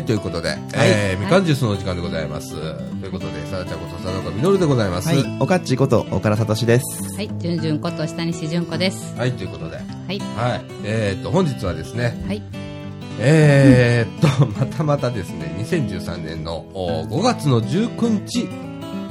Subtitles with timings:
[0.00, 2.52] はい、ということで、えー、みかんジュースのお時間でございます。
[2.52, 2.56] と
[3.06, 5.08] いうことで、さだちゃんことさだかみのるでございます。
[5.08, 7.14] はい、おかっちこと岡田さとしです。
[7.16, 9.14] はい、じゅんじゅんこと下西じゅんこです。
[9.18, 12.42] はい、ということで、はい、はい、えー、っと、本日はですね、はい、
[13.18, 18.48] えー、っと、 またまたですね、2013年のお5月の19日、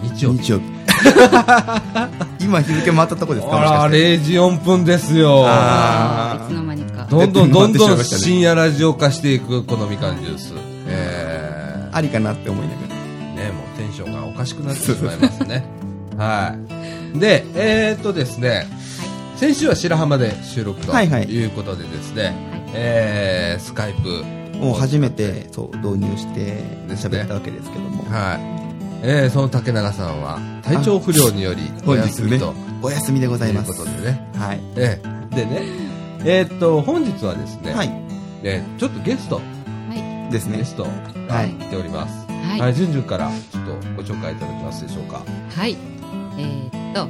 [0.01, 0.39] 日曜日。
[0.39, 0.79] 日曜日。
[2.41, 5.43] 今日付回ったとこですかあら、もしかして0時4分ですよ。
[5.45, 7.07] あいつの間にか。
[7.09, 10.78] どんどんどんどん深夜ラジオ化していくこのみかんジュース。
[10.89, 12.99] えー、ありかなって思いながら。
[13.35, 15.63] ね、もうテンションがおかしくなってしまいますね。
[16.17, 16.55] は
[17.15, 17.19] い。
[17.19, 18.67] で、えー、っとですね、
[19.37, 22.33] 先週は白浜で収録とはいはいいうことでですね、
[22.73, 24.23] えー、スカイプ、
[24.57, 28.03] もう初めて、そう、導入して喋ったわけですけども。
[28.09, 28.59] はい。
[29.01, 33.67] えー、その竹永さんは体調不良によりお本日ね休みと、お休みでございます。
[33.67, 34.29] ということでね。
[34.35, 34.59] はい。
[34.75, 35.61] えー、でね、
[36.25, 37.91] えー、っと、本日はですね、はい。
[38.43, 39.43] えーちょっとゲスト、はい、
[40.31, 40.63] ですねゲ。
[40.63, 40.83] スト
[41.27, 42.27] がはい来ております。
[42.27, 45.23] はい、はい、じゅんじゅんからちょっとご紹介いただけますでしょうか。
[45.55, 45.77] はい。
[46.37, 47.07] えーっと、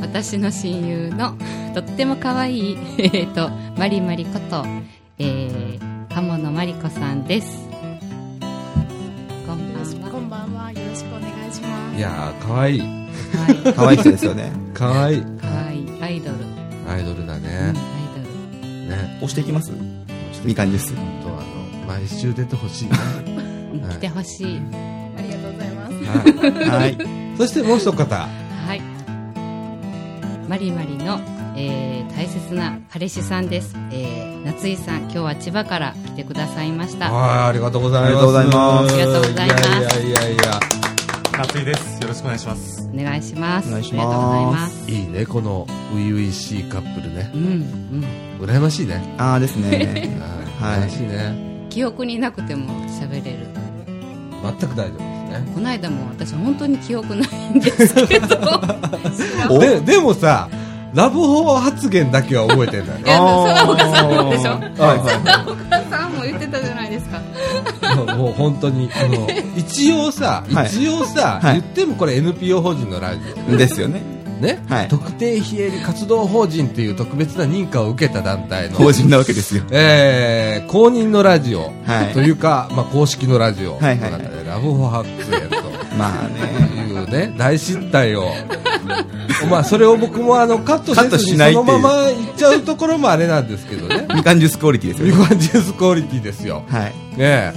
[0.00, 1.36] 私の親友の
[1.74, 4.64] とっても可愛い、えーっと、マリマリこと、
[5.18, 7.68] えー、鴨野マリコさんです。
[9.46, 10.10] こんばんは。
[10.10, 10.72] こんばんは。
[10.72, 11.98] よろしくお願いします。
[11.98, 12.82] いやー、かわい
[13.74, 14.50] 可愛い人ですよね。
[14.74, 15.22] かわいい。
[15.40, 16.36] 可愛いアイドル。
[16.88, 17.72] アイドルだうん、ねアイ。
[17.72, 18.88] ドル。
[18.88, 19.18] ね。
[19.18, 19.72] 押していきます？
[20.44, 20.92] みかんです。
[21.86, 22.96] 毎週出てほしいな。
[23.28, 24.60] うんはい来てほしい。
[25.16, 25.94] ありがとうございます。
[25.94, 26.80] はい。
[26.80, 26.98] はい。
[27.36, 28.14] そしてもう一方。
[28.16, 28.28] は
[28.74, 28.80] い。
[30.48, 31.20] マリマリの、
[31.56, 33.74] えー、大切な彼氏さんです。
[33.90, 37.10] えー、夏井さん、今日は千葉から来てくださいました。
[37.10, 38.08] はい、ありがとうございます。
[38.08, 40.60] ありがとうございますありがとうございますいやいやいやいや。
[41.36, 42.00] 夏井です。
[42.00, 42.90] よろしくお願いします。
[42.94, 43.68] お願いします。
[43.68, 44.90] お願いしありがとうございまます。
[44.90, 47.30] いいね、この初々しいカップルね。
[47.34, 47.40] うん、
[48.40, 48.46] うん。
[48.46, 49.14] 羨ましいね。
[49.18, 50.14] あーですね。
[50.60, 50.76] はい。
[50.76, 51.43] はい羨ましいね。
[51.74, 53.48] 記憶になくても喋れる。
[54.60, 55.52] 全く大丈夫ですね。
[55.54, 58.38] この間も私本当に記憶ないんですけど。
[59.50, 60.48] おで、でもさ、
[60.94, 63.04] ラブホ発言だけは覚えてんだよね。
[63.06, 64.50] いや、岡さんもでしょ。
[64.50, 67.20] はいは岡さんも言ってたじゃないですか。
[68.14, 73.20] もう本当に、あの、一応さ、はい一応さ、はい言ってもこれ NPO 法人のラジ
[73.52, 73.56] い。
[73.58, 74.13] ですよね。
[74.38, 74.42] オ。
[74.42, 79.64] ね、はい特定非営利活動法人っていう特別な認可を受けた団体の、法人なわけですよ。
[79.70, 85.64] えー、公認のラジオ、はいというか、まあ、公式のラジオのはいはいはい中で、ラブホ発言
[85.98, 86.68] まあね。
[86.68, 88.32] というね、大失態を、
[89.50, 94.06] まあ、それを僕もあの、カットカットせずにそのまま行っちゃうところもあれなんですけどね。
[94.14, 95.26] みかんジュースクオリティですよみね。
[95.26, 96.62] かんジュースクオリティですよ。
[96.68, 96.82] はい。
[96.82, 97.52] ねえ。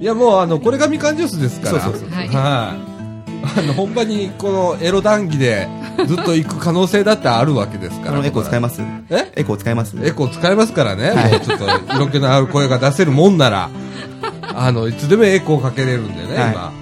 [0.00, 1.80] いや、もうあの、これがみかんジュースですから。
[1.80, 2.34] そうそうそうはいはい。
[2.34, 5.68] あの、本場にこのエロ談義で
[6.06, 8.24] ずっと行く可能性だってあるわけですから。
[8.24, 8.80] エコー使います？
[9.10, 9.32] え？
[9.36, 9.96] エコー使います？
[10.02, 11.10] エコー使えますからね。
[11.10, 13.70] はいもうちょっと色気のある声が出せるもんなら、
[14.54, 16.72] あの、いつでもエコーかけれるんでね、はい今。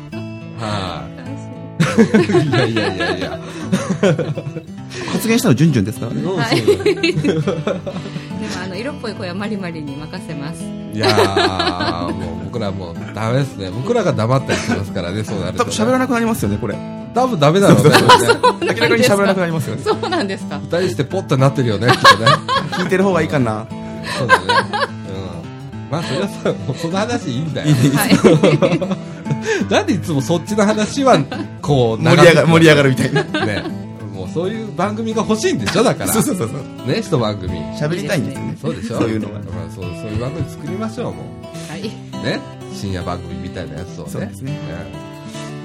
[0.58, 1.16] はい。
[2.48, 3.38] いやいやいやいや。
[5.12, 6.22] 発言したのジュンジュンですからね。
[6.24, 10.62] はいでもあの色っぽい声はマリマリに任せます。
[10.92, 13.70] いやー、もう僕らもうダメですね。
[13.70, 15.70] 僕らが黙ったりしますからね、そうなると、ね。
[15.72, 16.74] 多分喋らなくなりますよね、これ。
[17.16, 17.90] 多分ダメだろうね。
[18.60, 19.82] 明らかに喋らなくなりますよね。
[19.82, 20.58] そうなんですか。
[20.62, 22.26] 二人してポッとなってるよね、きっとね。
[22.72, 23.66] 聞いてる方がいいかな。
[24.18, 24.44] そうだね。
[24.44, 25.90] うん。
[25.90, 27.68] まあ、それはさ、もうその話いいんだよ。
[27.94, 28.80] はい。
[29.72, 31.18] なんでいつもそっちの話は、
[31.62, 33.22] こう、盛り上がる、盛り上がるみたいな。
[33.46, 33.64] ね。
[34.14, 36.12] もうそういう番組が欲しいんでしょだから。
[36.12, 36.54] そうそうそうそ
[36.84, 36.86] う。
[36.90, 37.50] ね、一番組。
[37.80, 38.56] 喋りたいんですよね。
[38.60, 38.98] そうでしょ？
[38.98, 39.34] そういうのが。
[39.34, 41.22] まあ、そう、そういう番組作りましょう、も
[41.70, 41.80] はい。
[41.80, 41.82] う。
[42.26, 42.40] ね？
[42.74, 44.10] 深夜番組みたいなやつをね。
[44.10, 44.58] そうですね
[45.00, 45.05] うん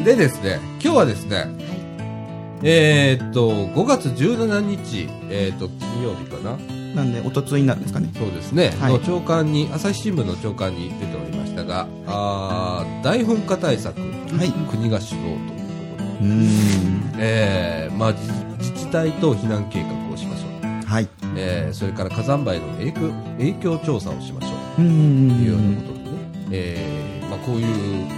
[0.03, 1.45] でですね、今日はですね、
[2.63, 6.57] えー、っと、5月17日、えー、っと、金曜日かな。
[6.95, 8.09] なんで、おとついになるんですかね。
[8.17, 14.05] そうですね、はいの朝刊に、朝日新聞の朝刊に出ておりましたが、あー大噴火対策、は
[14.43, 14.51] い。
[14.69, 17.13] 国が主導ということで、うーん。
[17.17, 21.07] えーまあ、自自治体と避難計画をしましょう、はい。
[21.35, 24.47] えーそれから火山灰の影響影響調査をしましょ
[24.79, 24.85] うー。
[24.85, 26.11] うというようんなことでね、
[26.51, 28.09] えーまあ、こういうい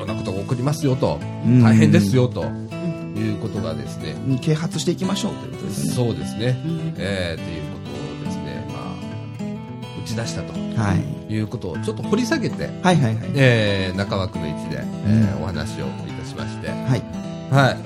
[0.00, 5.92] ろんなことが起こりますよと、うん大変ですよということがですね、啓発していきましょうということですね。
[5.92, 10.52] そうですね、うんえーということをですね、まあ、打ち出したと。
[10.80, 11.32] はい。
[11.32, 13.16] いうことをちょっと掘り下げて、はいはいはい。
[13.34, 17.02] えー中枠の位置で、えーうんお話をいたしまして、はい。
[17.50, 17.76] はい。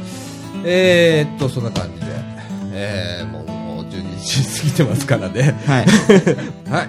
[0.65, 2.07] えー、っと、そんな感じで、
[2.73, 5.55] えー、もう、もう12時過ぎてますからね。
[5.67, 5.87] はい。
[6.71, 6.89] はい。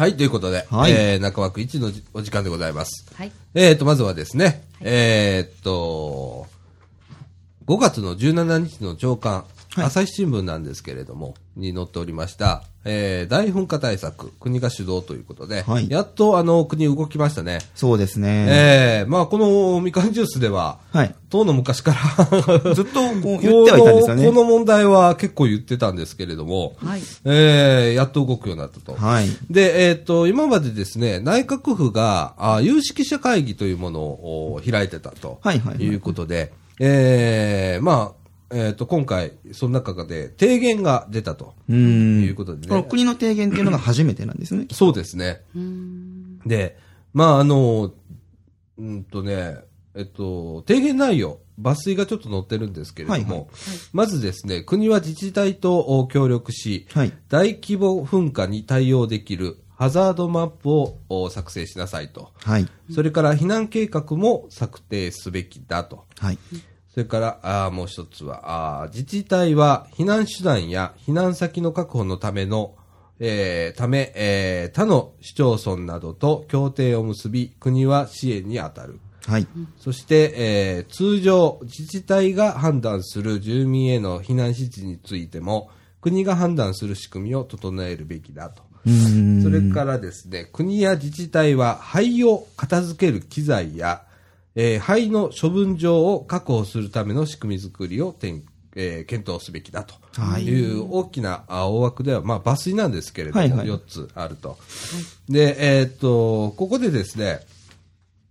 [0.00, 3.04] はい、ということで、はいえー、中枠1のじお時間でございます。
[3.14, 3.32] はい。
[3.52, 6.46] えーと、まずはですね、えーっと、
[7.66, 9.44] 5月の17日の朝刊、
[9.76, 17.60] はい朝日新聞なんですけれども、に載っておりました、えー、大噴火対策、国が主導ということで、はいやっとあの、国動きましたね。
[17.76, 18.46] そうですね。
[18.48, 21.14] えー、まあこのみかんジュースでは、はい。
[21.28, 22.24] 当の昔から
[22.74, 27.02] ずっとこう言ってはいたんですよねこのこの問題は結構言ってたんですけれども、はい。
[27.24, 28.94] えー、やっと動くようになったと。
[28.94, 29.28] はい。
[29.48, 35.38] で、えっ、と、今までですね、内閣府が、あ有識者会議というものをお開いてたと。
[35.42, 38.19] はいはいはいいうことで、えー、まあ、
[38.52, 42.24] えっ、と、今回、その中で提言が出たとうーん。
[42.24, 42.68] いうことでね。
[42.68, 44.66] この国の提言っていうのが初めてなんですよね。
[44.72, 45.42] そうですね。
[46.44, 46.76] で、
[47.12, 47.92] まあ、あの、
[48.78, 49.58] うんとね、
[49.94, 53.46] えっと、提言内容、抜粋がちょっと載ってるんですけれども、はいはい
[53.92, 57.12] まずですね、国は自治体とお協力し、はい。
[57.28, 62.32] 大規模噴火に対応できるハザードマップをお作成しなさいと。
[62.44, 62.66] はい。
[62.92, 66.04] それから避難計画も策定すべきだと。
[66.18, 66.38] はい。
[66.92, 72.74] それから、あーもう一つはあー、自治体は避難手段や避難先の確保のための、
[73.20, 78.98] えーため、えー他の市町村などと協定を結び、国は支援に当たる。
[79.26, 79.46] はい。
[79.78, 85.70] そして、えー通常、自治体が判断する住民への避難指示についても、
[86.00, 88.62] 国が判断する仕組みを整えるべきだと。
[89.42, 94.02] それからですね、国や自治体は灰を片付ける機材や、
[94.62, 98.42] えー灰の処分場を確保するための仕組み作りを点
[98.76, 104.58] えー検討すべきだとはいいう大きなあ大枠では、まあ、抜粋なんですけれども、はいはい4つあると。
[105.28, 107.40] で、えーっと、ここでですね、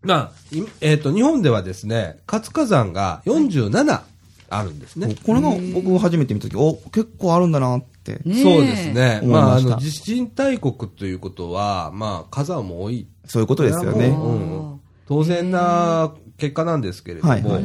[0.03, 4.01] まあ、いえーっと、日本ではですね、活火山が47
[4.49, 5.15] あるんですね。
[5.25, 8.19] これが僕初めて見たとき、お、結構あるんだなって。
[8.23, 9.21] そうですね。
[9.23, 14.07] まあ、あの、地震大国ということは、まあ、火山も多いそういうことですよね。
[14.07, 17.63] うんうん当然な結果なんですけれども、はいはいはい。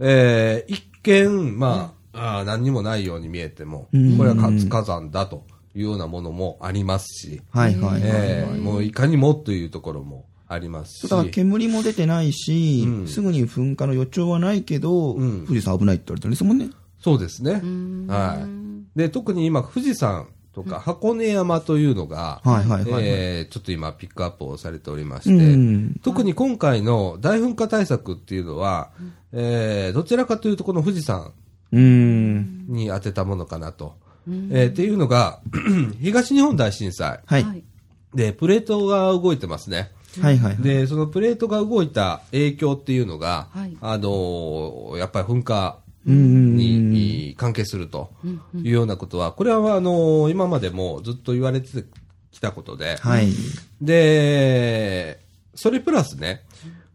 [0.00, 4.18] えー一見、まあ、あー何にもないように見えても、うん。
[4.18, 13.08] これは活火山だというようなものもありますし、はいはいもういかにもというところもありますし、だから煙も出てないし、うん。
[13.08, 15.46] すぐに噴火の予兆はないけど、うん。
[15.46, 16.68] 富士山危ないって言われてるんですもんね。
[17.00, 17.62] そうですね。
[18.08, 18.46] は
[18.94, 18.98] い。
[18.98, 20.26] で、特に今、富士山
[20.64, 28.90] とか箱根山というのが、はいはいはいはいえーちょっと今ピックアップをされておりまして、うん特に今回の大噴火対策っていうのは、
[29.32, 31.32] えーどちらかというとこの富士山
[31.70, 32.66] うん。
[32.68, 33.94] に当てたものかなと。
[34.50, 35.40] えーっていうのが、
[36.00, 37.42] 東日本大震災はい。
[37.44, 37.62] はい。
[38.14, 39.90] で、プレートが動いてますね。
[40.20, 40.62] はいはいはい。
[40.62, 46.56] で、そのプレートが動いた影響っていうのが、はいあのーやっぱり噴火うん
[47.26, 48.10] に関係すると
[48.54, 51.68] いうようなことは、これはあのー今までもずっと言われて
[52.30, 53.28] きたことで、はい。
[53.80, 55.20] で、
[55.54, 56.44] それプラスね、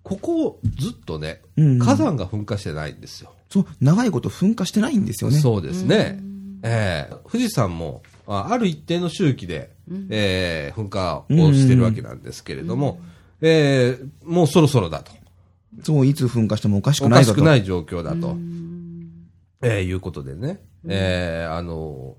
[0.04, 3.32] ここずっとね、うん火山が噴火してないんですよ。
[3.50, 5.38] そう、長いこと噴火してないんですよね。
[5.38, 6.20] そうですね。
[6.64, 9.72] ええ富士山も、あある一定の周期で、
[10.10, 13.00] ええ噴火をしてるわけなんですけれども、
[13.42, 15.12] ええもうそろそろだと。
[15.84, 17.36] そう、いつ噴火してもおかしくおないぞと。
[17.36, 18.38] かしくない状況だと。
[19.64, 20.60] ええいうことでね。
[20.88, 22.16] ええあの、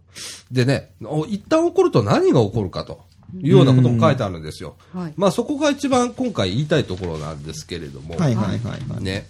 [0.51, 3.05] でね、お一旦起こると何が起こるかと
[3.39, 4.77] いうようなことも書いてあるんですよ。
[4.93, 5.15] はい。
[5.17, 8.17] まあそこが一番今回言いたいところなんですけれども。
[8.17, 8.59] はいはいはい
[8.91, 9.03] はい。
[9.03, 9.27] ね。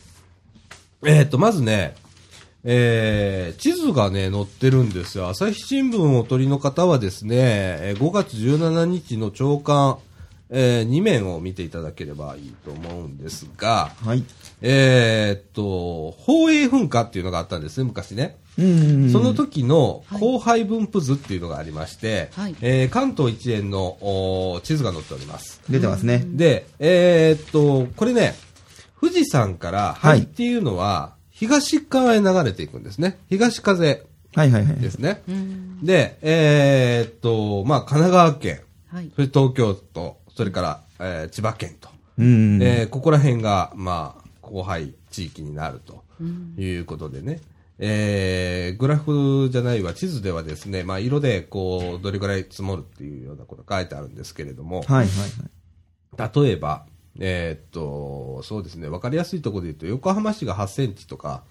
[1.04, 1.96] えっ、と、まずね、
[2.62, 5.28] えー、地図がね、載ってるんですよ。
[5.28, 9.98] 朝日新聞をお取りの方はですね、えー5月17日の朝刊、
[10.50, 14.24] え2面を見ていただければいいと思うんですが、はい。
[14.66, 18.36] えーっと、宝永噴火っていうのがあったんですね、昔ね。
[18.58, 19.10] うん。
[19.12, 25.60] その時の降灰分布図っていうのがありまして、はいえー関東一円のお地図が載っております。
[25.68, 26.24] 出てますね。
[26.26, 28.34] で、えーっと、これね、
[29.00, 33.18] 富士山から灰っていうのは、東側へ流れていくんですね。
[33.28, 34.04] 東風
[34.34, 34.76] はいはいはい。
[34.76, 35.22] ですね。
[35.28, 35.84] うん。
[35.84, 39.10] で、えーっと、まあ、神奈川県、はい。
[39.14, 42.62] それ東京都、それから、えー千葉県と、うん。
[42.62, 46.04] えーここら辺が、まあ、後輩地域になると
[46.60, 47.40] いうことでね。
[47.78, 55.06] えーグラフじゃないわ、地図ではですね、まあ、色で、こう、どれぐらい積もるっていうようなことが書いてあるんですけれども、はいはい
[56.20, 56.44] はい。
[56.44, 56.86] 例えば、
[57.18, 61.42] えーっと、そうですね、わかりやすいところで言うと、横浜市が8センチとか、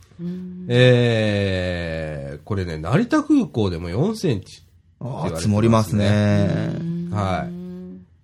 [1.04, 4.66] えーこれね、成田空港でも4センチって
[5.02, 6.08] 言わああ、れて積もりますね。
[7.12, 7.48] は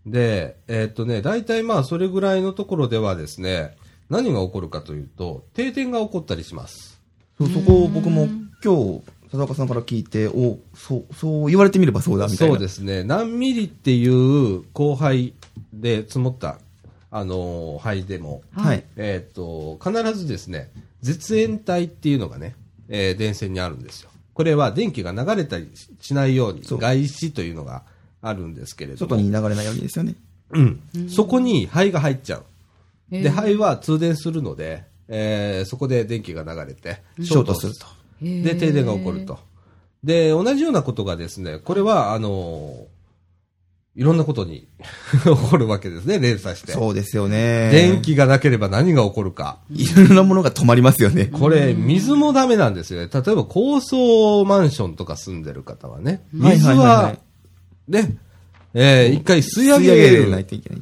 [0.05, 0.09] い。
[0.09, 3.75] で、えーっとね、大体まあ、それぐらいのところではですね、
[4.09, 6.99] 何が起こるかというと、停電が起こったりします。
[7.37, 8.27] そうそこを僕も
[8.63, 9.01] 今日、
[9.31, 12.55] 佐岡さんから聞いて、おそう、そう言われてみればそうだ、みたいな。
[12.55, 13.03] そうですね。
[13.03, 15.33] 何ミリっていう降灰
[15.71, 16.57] で積もった、
[17.11, 18.83] あのー灰でも、はい。
[18.97, 22.55] えっ、と、必ずですね、絶縁体っていうのがね、
[22.87, 24.09] えー電線にあるんですよ。
[24.33, 25.69] これは電気が流れたり
[26.01, 27.83] しないように、そう外視というのが
[28.21, 30.15] あるんですけれども、外に流れないようにですよね。
[30.51, 32.45] うん、そこに灰が入っちゃう。
[33.11, 37.85] で、灰は通電するので、えーそこで電気が流れて、ショートすると。
[38.21, 39.39] で、停電が起こると。
[40.03, 42.87] で、同じようなことがですね、これは、あの
[43.95, 44.67] いろんなことに
[45.25, 46.71] 起こるわけですね、連鎖して。
[46.71, 47.69] そうですよね。
[47.71, 49.57] 電気がなければ何が起こるか。
[49.71, 51.25] いろんなものが止まりますよね。
[51.25, 53.09] これ、水もダメなんですよね。
[53.11, 56.21] 例えば高層マンションとか住んでる方はね。
[56.39, 57.17] はい水は
[57.89, 58.17] ね、
[58.73, 60.29] えー一回吸い上吸い上げげる。
[60.29, 60.81] ないといけない。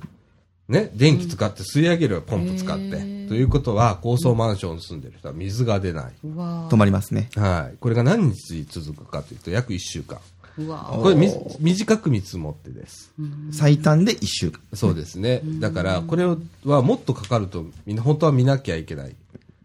[0.67, 2.91] ね、電気使って吸い上げるポンプ使って。
[3.27, 6.13] ということは、高層マンションに住んでる人は水が出ない。
[6.23, 7.29] うわ止まりますね。
[7.35, 7.77] はい。
[7.79, 10.19] これが何日続くかというと、約1週間。
[10.57, 11.15] うわこれ
[11.59, 13.13] 短く見積もってです。
[13.51, 14.59] 最短で1週間。
[14.73, 15.41] そうですね。
[15.59, 19.15] だから、これはもっとかかると、みんな本当は見なきゃいけない。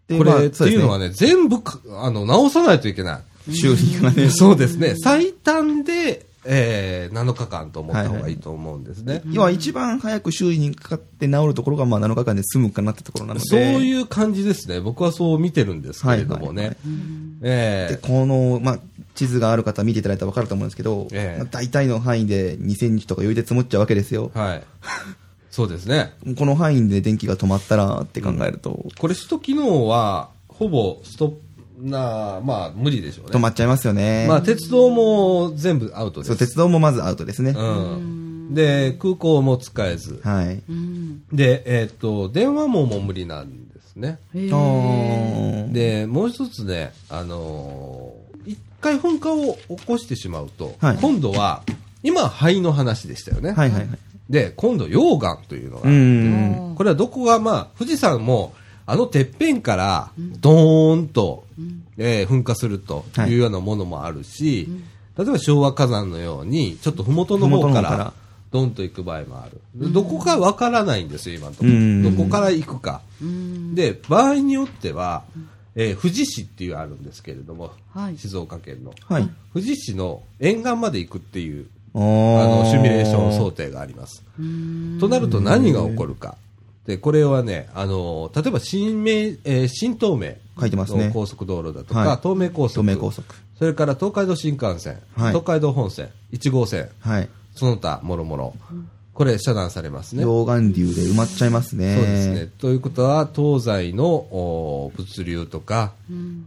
[0.06, 3.54] でこれ、ってまあそうですねいうのはね、全部か、あの、直さないといけない。
[3.54, 4.28] 修理がね。
[4.30, 4.94] そうですね。
[4.96, 9.22] 最短で、えー、7日間と思った方がいいと思うんですね。
[9.30, 13.46] 要は一番早く修理にかかって治るところがまあ7日間で済むかなってところなので。
[13.46, 13.62] そうう。
[13.84, 14.80] いう感じですね。
[14.80, 16.76] 僕はそう見てるんですけれどもねはいはいはい。
[17.42, 18.78] えで、この、まあ、
[19.14, 24.38] 地図がある方見ていただいたら分かると思うんですけど、ええまあ、大体の範囲で2センチとか余裕で積もっちゃうわけですよー。
[24.38, 24.62] はい。
[25.50, 26.14] そうですね。
[26.38, 31.36] この範囲で電気が止まったらって考えると、これ、首都機能は、ほぼストップ
[31.82, 33.32] な、まあ、無理でしょうね。
[33.32, 34.26] 止まっちゃいますよね。
[34.28, 36.28] まあ、鉄道も全部アウトです。
[36.28, 37.54] そう、鉄道もまずアウトですね。
[37.56, 38.54] うん。
[38.54, 40.20] で、空港も使えず。
[40.22, 40.62] はい。
[40.68, 44.18] うんで、えっ、と、電話網も無理なんですね。
[44.34, 51.62] へあーーで、もう一つね、あのー一回噴火を起こしてしまうと、はい今度は、
[52.02, 53.52] 今、灰の話でしたよね。
[53.52, 53.88] はいはいはい。
[54.28, 56.74] で、今度、溶岩というのがう、ん。
[56.74, 58.54] これはどこが、まあ、富士山も、
[58.86, 60.10] あのてっぺんから、
[60.40, 61.44] ドーンと、
[61.98, 64.68] えー噴火するというようなものもあるし、
[65.16, 68.12] 例えば昭和火山のように、ちょっと麓の方か麓の方からら、
[68.50, 69.60] ドンと行く場合もある。
[69.74, 72.10] でどこかわからないんですよ、今のとこうんろ。
[72.10, 73.02] どこから行くか。
[73.20, 75.24] うんで、場合によっては、
[75.74, 78.92] えー富士市っていうあるんですけれども、はい静岡県の。
[79.08, 79.30] はい。
[79.54, 84.22] 富士市の沿岸まで行くっていう、あの、シミュレーション想定があります。
[85.00, 86.36] となると何が起こるか。
[86.86, 89.12] で、これはね、あの、例えば新名、
[89.44, 92.82] えー新東名書いてますねの高速道路だとか、はい東名高速。
[92.82, 93.34] 東名高速。
[93.58, 97.28] それから東海道新幹線、はい東海道本線、1号線、はい。
[97.54, 98.54] その他、もろもろ。
[99.14, 100.24] これ遮断されますね。
[100.24, 101.96] 溶岩流で埋まっちゃいますね。
[101.96, 102.50] そうですね。
[102.58, 105.92] ということは、東西のお物流とか、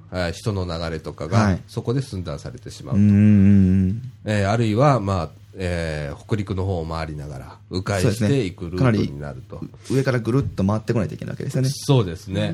[0.10, 3.00] はい人の流れとかが、はいそこで寸断されてしまうう。
[3.00, 4.02] ん。
[4.26, 9.62] えーあるいは、まあ、えー北陸の方を回りながら、迂回していくルートになると。
[9.92, 11.70] 上からぐるっと回ってこないといけないわけですよね。
[11.72, 12.54] そうですね。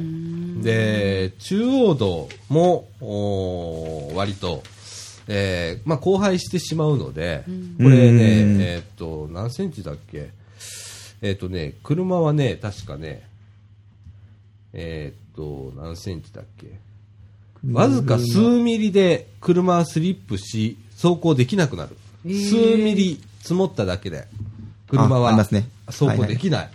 [0.61, 4.61] で、中央道も、おー割と、
[5.27, 10.29] えーまあ、荒廃してしまうので、これうんね、えーっと、何センチだっけ？
[11.21, 13.25] えーっとね、車はね、確かね、
[14.73, 16.79] えーっと、何センチだっけ？
[17.71, 21.95] わずか数ミリで車はスリップし、走行できなくなる。
[22.23, 24.27] 数ミリ積もっただけで、
[24.87, 26.69] 車は走行できない。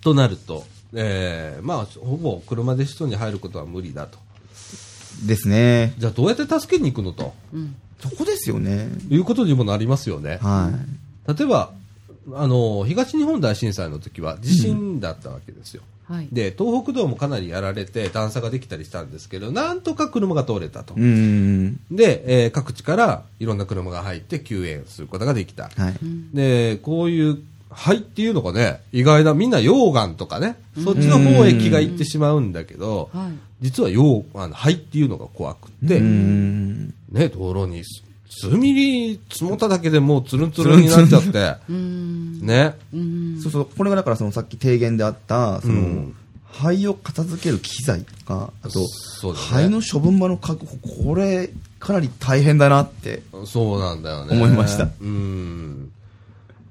[0.00, 0.64] となると、
[0.94, 4.18] えーまあ、ほぼ車で首都に入ることは無理だと。
[5.26, 5.94] ですね。
[5.98, 7.34] じゃあどうやって助けに行くのと？
[8.00, 8.88] そこですよね。
[9.10, 10.38] いうことにもなりますよね。
[10.40, 10.70] は
[11.26, 11.72] 例えば、
[12.34, 15.82] あの、東日本大震災の時は地震だったわけですよ。
[16.08, 20.94] はいで、東北道もかなりやられて段差ができたりしたんですけど、なんとか車が通れたと。
[20.94, 25.64] で、えー各地からいろんな車が入って救援することができた。
[25.64, 25.94] はい。
[26.34, 27.38] で、こういう
[27.70, 36.94] 灰っていうのがね、意外な、みんな溶岩とかね、そっちの方へ気がいってしまうんだけど、はい実は溶あの灰っていうのが怖くって、うん。
[37.10, 42.40] ね、道路にす数ミリ積もっただけでもうつるんつるんになっちゃって、うん。
[42.40, 43.40] ね、うん。
[43.40, 46.14] そうそう、これがだからそのさっき提言であった、その、うん。
[46.50, 49.46] 灰を片付ける機材とか、あと、そうだね。
[49.46, 53.22] 灰の処分場の確保、これ、かなり大変だなって。
[53.46, 54.36] そうなんだよね。
[54.36, 54.88] 思いました。
[55.00, 55.92] うん。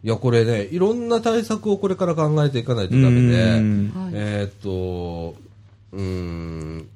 [0.04, 3.62] いや、これね、いろんな対策をこれから考えていかないとダメで、
[4.14, 5.36] えーっと、
[5.94, 6.88] うーん、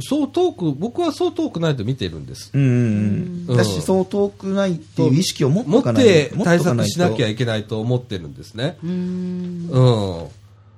[0.00, 2.50] そう遠く、僕はそう遠くないと見てるんです。
[2.54, 3.46] うん。
[3.46, 3.82] だし、うん。
[3.82, 8.78] そう遠くないっていう意識を持って持っおかないて持対策しなきゃいけないと思ってるんですね。
[8.82, 9.68] うん。
[9.70, 10.28] うん。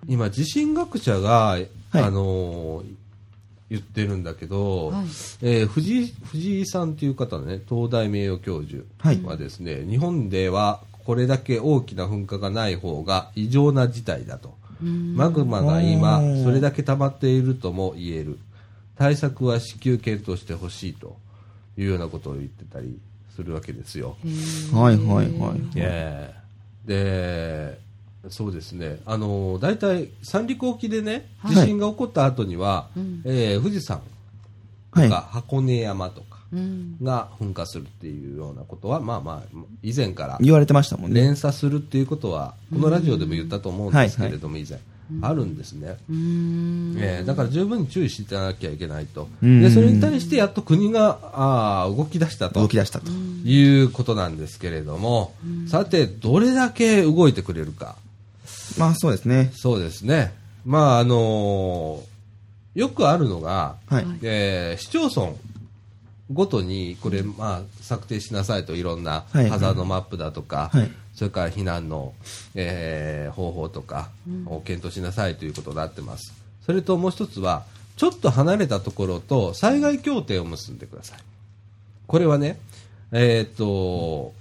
[0.09, 1.69] 今、地震学者が、い。
[1.93, 2.85] あのー
[3.71, 5.05] 言ってるんだけど、はい。
[5.43, 9.23] えー藤井藤井さんという方ね東大名誉教授はい。
[9.23, 16.45] はですね、日本ではこれだけ大きな噴火がない方が異常な事態だと、マグマが今おー。
[16.45, 18.39] それだけ溜まっているとも言える
[18.99, 21.17] 対策は至急検討してほしいと
[21.77, 22.99] いうようなことを言ってたり
[23.35, 24.17] するわけですよ。
[24.73, 25.61] はいはいはい。
[25.77, 27.79] ええ
[28.25, 31.55] で、そうですね、あの大体三陸沖でね、はい。
[31.55, 33.23] 地震が起こった後には、うん。
[33.25, 34.03] えー富士山
[34.91, 35.09] はい。
[35.09, 36.97] とか箱根山とかうん。
[37.01, 41.21] が噴火するっていうようなことは、まあまあ、以前から言われてましたもんね。
[41.21, 44.81] 連鎖するっていうことは、このラジオでも言ったと思うんですけれども、以前、
[45.23, 45.97] あるんですね。
[46.11, 53.11] うーんえーだから十分に注意していかなきゃいけないと、うんでそれに対してやっと国があー動き出したと動き出したと。
[53.45, 55.33] いうことなんですけれども、
[55.69, 57.97] さて、どれだけ動いてくれるか、
[58.77, 59.51] まあそうですね。
[59.55, 60.35] そうですね、
[60.67, 62.09] まああのー
[62.75, 64.07] よくあるのが、はい。
[64.23, 65.33] えー市町村
[66.33, 72.15] ごとにこれ、まあ、策定しなさいといろんなはいハザードマップだとか、はいそれから避難の、
[72.55, 74.11] えー方法とか
[74.47, 76.33] を検討しなさいということになってます。
[76.65, 77.65] それともう一つは、
[77.97, 81.19] ちょっと離れたところと災害協定を結んでください。
[82.07, 82.61] これはね、
[83.11, 84.33] えーっと、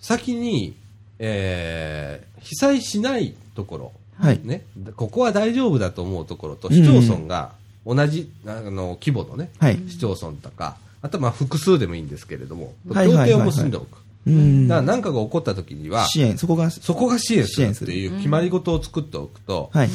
[0.00, 0.76] 先に、
[1.18, 4.40] えー被災しないところ、はい。
[4.44, 4.64] ね、
[4.96, 7.52] ここは大丈夫だと思うところと市町村が
[7.88, 9.78] 同じ、あの規模のね、はい。
[9.88, 13.98] 市町村とか、あとはまあ複数でもいいんですけれども、協定を結んでおく。
[14.26, 19.90] うんだから何かが起こった時には、支援、そこが、そこが支援するっていう決まり事を作っておくと、はい。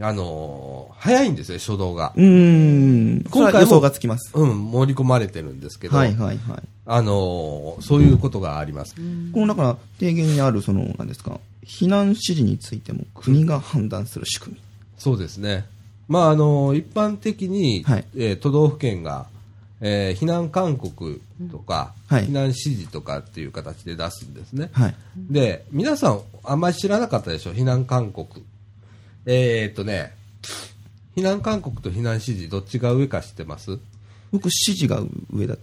[0.00, 2.12] あのー早いんですよ、初動が。
[2.14, 3.24] うん。
[3.28, 4.30] 今回予想がつきます。
[4.34, 6.62] うん、盛り込まれてるんですけど、はいはいはい。
[6.86, 8.94] あのーそういうことがあります。
[8.94, 9.00] こ
[9.40, 14.62] のだから、提言にある、その、なんですか、避難指示についても国が判断する仕組み。
[14.96, 15.64] そうですね。
[16.08, 19.26] まあ、あの、一般的に、はいえー都道府県が、
[19.80, 24.70] えー避難勧告とか、はい避難指示とかっていう形で出すんですね。
[24.72, 24.94] はい。
[25.30, 28.42] で、皆さん、あんまり知らなかったでしょ、避難勧告。
[29.26, 30.14] えー、っとね、
[31.16, 33.78] 避難勧告と避難指示、どっちが上か知ってます？
[34.32, 35.58] 僕、指示が上だっ。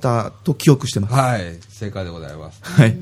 [0.00, 1.14] たと記憶してます。
[1.14, 2.60] はい、正解でございます。
[2.62, 2.96] はい。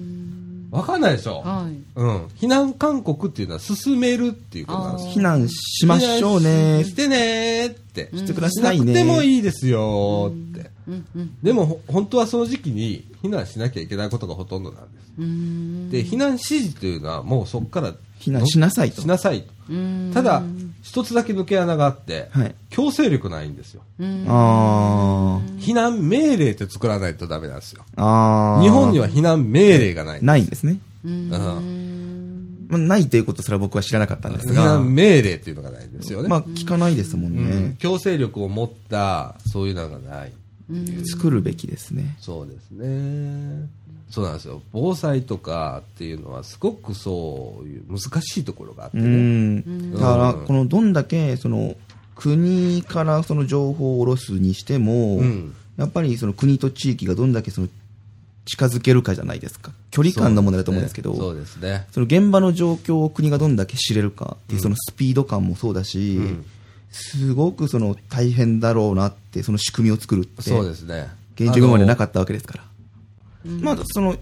[0.75, 2.27] わかんないでしょはいうん。
[2.27, 6.97] 避難勧告っていうのは進めるっていうことなんですよ避難しましょうねし。
[6.97, 8.11] てねーって。
[8.13, 8.93] してくだしなくさいね。
[8.93, 10.71] てもいいですよーって。
[10.89, 16.05] うんうんでも、ほ本当はその時期に避難しなきゃいけないことがほとんどなんです。
[16.05, 19.49] で、避難指示というのはもうそこから避難しなさいとしなさいと。
[20.13, 20.43] ただ、
[20.85, 22.55] 一つだけ抜け穴があって、はい。
[22.69, 23.83] 強制力ないんですよ。
[23.99, 27.85] うんあ避難命令って作らないとダメなんですよ。
[27.97, 28.61] あ。
[28.63, 30.23] 日本には避難命令がない。
[30.23, 30.79] ないんですね。
[31.03, 31.31] うん
[32.69, 34.65] まあ、ないということすら僕は知らなかったんです避が。
[34.65, 36.29] 難命令っていうのがないんですよね。
[36.29, 37.77] まあ、聞かないですもんうんね。
[37.79, 40.33] 強制力を持った、そういうのがない。
[41.07, 42.17] 作るべきですね。
[42.21, 43.69] そうですね。
[44.11, 44.63] そうなんですよ。
[44.73, 49.09] 防災とかっていうのはすごくそういう難しいところがあってうね。
[49.09, 49.93] ん。
[49.93, 51.77] だから、うんこの、どんだけ、その、
[52.15, 57.69] 国からその情報を下ろすにしても、うんやっぱりその国と地域がどんだけその
[58.45, 59.73] 近づけるかじゃないですか。
[59.91, 61.89] 距離感の問題だと思うんですけど、そうですね。
[61.91, 66.45] その現場の状況を国がどんだけ知れるかっていうそのスピード感もそうだし、うん
[66.97, 71.09] すごくその大変だろうなって、その仕組みを作るって、そうですね。
[71.35, 72.65] 現状今までなかっったわけですから。
[73.45, 74.17] まあ、その、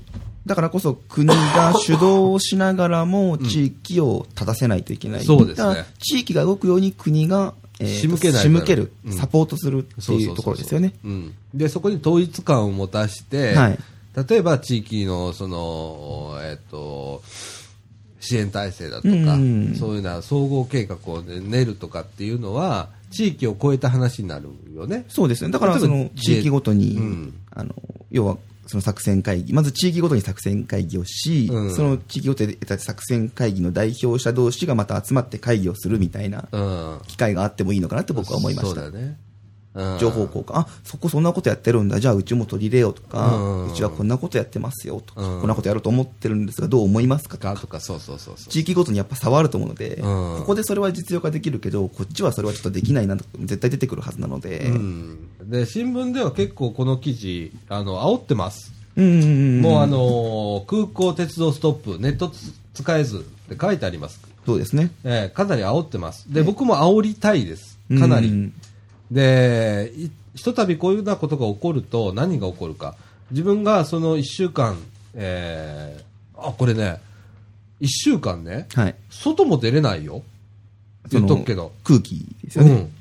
[0.46, 5.24] だからこそ国が主導をしながらも地域を立たせないといけない。
[5.24, 10.92] そうですね地域が動くように国が、えー仕向けないと仕向けるうん、サポートするっていうところですよね。
[11.04, 11.34] うん。
[11.54, 13.78] で、そこに統一感を持たして、はい
[14.14, 17.22] 例えば地域の、その、えっと、
[18.20, 25.04] 支援体制だとか、うんそういうような総合計画をね練るとかっていうのは、地域を超えた話になるよね。
[25.08, 25.50] そうですね。
[25.50, 27.74] だから、その、地域ごとに、うんあの、
[28.10, 28.36] 要は、
[28.72, 37.00] その作戦会議、まず地域ごとに作戦会議をし、うんその地域ごとで得た作戦会議の代表者同士がまた集まって会議をするみたいなうん。
[37.06, 38.80] 機会があってもいいのかなって僕は思いました。
[38.80, 39.18] そうだね。
[39.74, 40.52] うん情報交換。
[40.58, 41.98] あ、そこそんなことやってるんだ。
[41.98, 47.54] じゃあうちも取り入れようとか、うちはこんなことやってますよとか、うんこんなことやろうと思ってるんですが、どう思いますかとか。
[47.54, 48.50] かとか、そうそうそうそう。
[48.50, 50.02] 地域ごとにやっぱ差はあると思うので、うん
[50.40, 55.28] ここでそれは実用化できるけど、こっちはそれはちょっとできないなと絶対出てくるはずなので、うん。
[55.48, 58.72] で、新聞では結構この記事、あの、煽ってます。
[58.94, 64.20] もうあのー空港鉄道ストップ、ネットつ使えずって書いてあります。
[64.44, 64.90] そうですね。
[65.04, 66.30] えーかなり煽ってます。
[66.30, 67.78] で、僕も煽りたいです。
[67.98, 68.52] かなり。
[69.12, 72.94] うんで、いひとたびこういうようなことが起こると何が起こるか。
[73.30, 74.78] 自分がその1週間、
[75.14, 77.00] えーあ、これね、
[77.80, 78.94] 1週間ね、はい。
[79.10, 80.22] 外も出れないよ。
[81.10, 81.72] 言っとくけど。
[81.84, 82.70] 空気ですよね。
[82.70, 82.92] うん。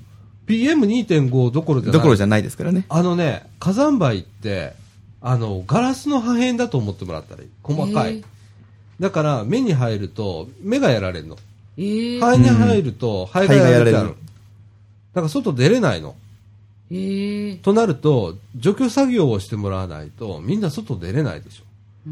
[0.47, 1.99] PM2.5 どころじゃない。
[1.99, 2.85] どころじゃないですからね。
[2.89, 4.73] あのね、火山灰って、
[5.21, 7.49] あの、ガラスの破片だと思ってもらったらいい。
[7.63, 8.17] 細かい。
[8.17, 8.25] えー
[9.01, 11.35] だから、目に入ると、目がやられるの。
[11.75, 14.09] えー、肺に入ると、肺がやられちゃうの。
[14.09, 14.15] 肺がやられる
[15.13, 16.15] だから、外出れないの。
[16.91, 21.63] えー、となると、除去作業をしてもらわないと、みんな外出れないでしょ。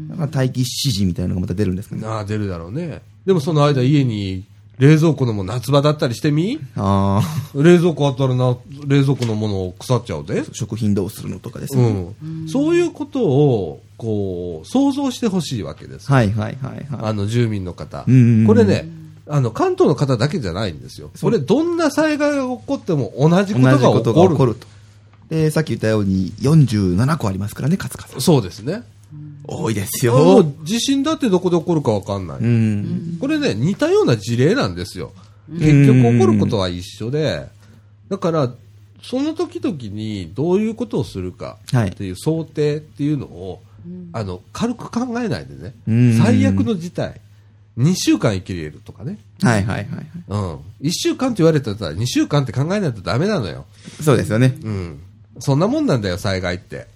[0.08, 2.02] だから待機指示みたいなのがまた出るんですかね。
[2.02, 3.02] なあ、出るだろうね。
[3.26, 4.44] でもその間家に
[4.78, 6.58] 冷蔵庫のも夏場だったりしてみ？
[6.76, 7.20] あ
[7.54, 10.44] 冷蔵庫あったらな、冷蔵庫のもの腐っちゃうであ、。
[10.52, 12.14] 食品どうするのとかですうね。
[12.44, 12.48] ん。
[12.48, 16.10] そういうことを、こう、想像してほしいわけです。
[16.10, 18.46] はいはいはいはあの、住民の方うんうんうん。
[18.46, 18.88] これね、
[19.32, 21.10] あの、関東の方だけじゃないんですよ。
[21.20, 23.54] これ、どんな災害が起こっても同じい。
[23.54, 24.36] ことが起こる。
[24.36, 24.66] こると。
[25.30, 28.20] で、さっき言ったように47個ありますからね、カツカツ。
[28.20, 28.82] そうですね。
[29.46, 30.38] 多いですもよ。
[30.40, 32.38] う地震だってどこで起こるかわかんない。
[32.38, 33.18] うん。
[33.20, 35.12] これね、似たような事例なんですよ。
[35.48, 37.46] 結局起こることは一緒で、
[38.08, 38.52] だから、
[39.02, 43.62] その時々にどういうことをするかはいっていう想定っていうのを、
[44.12, 47.20] あの、軽く考えないでねうん、最悪の事態、
[47.78, 49.18] 2週間生きれるとかね。
[49.42, 50.06] はいはいはいはい。
[50.28, 50.54] うん。
[50.82, 53.66] 1週間って言われたら2週間って考えないとダメなのよ。
[54.02, 54.58] そうですよね。
[54.62, 55.00] うん。
[55.38, 56.86] そんなもんなんだよ、災害って。